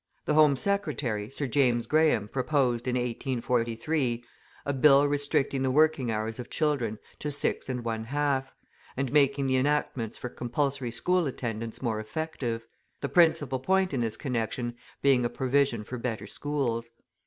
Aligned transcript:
The 0.25 0.33
Home 0.33 0.55
Secretary, 0.55 1.29
Sir 1.29 1.45
James 1.45 1.85
Graham, 1.85 2.27
proposed, 2.27 2.87
in 2.87 2.95
1843, 2.95 4.23
a 4.65 4.73
bill 4.73 5.05
restricting 5.07 5.61
the 5.61 5.69
working 5.69 6.09
hours 6.09 6.39
of 6.39 6.49
children 6.49 6.97
to 7.19 7.29
six 7.29 7.69
and 7.69 7.83
one 7.85 8.05
half, 8.05 8.51
and 8.97 9.13
making 9.13 9.45
the 9.45 9.57
enactments 9.57 10.17
for 10.17 10.29
compulsory 10.29 10.89
school 10.89 11.27
attendance 11.27 11.83
more 11.83 11.99
effective; 11.99 12.65
the 13.01 13.09
principal 13.09 13.59
point 13.59 13.93
in 13.93 13.99
this 13.99 14.17
connection 14.17 14.75
being 15.03 15.23
a 15.23 15.29
provision 15.29 15.83
for 15.83 15.99
better 15.99 16.25
schools. 16.25 16.89